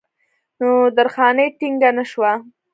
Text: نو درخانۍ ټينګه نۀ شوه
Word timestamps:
نو 0.59 0.69
درخانۍ 0.97 1.47
ټينګه 1.57 1.89
نۀ 1.95 2.03
شوه 2.11 2.31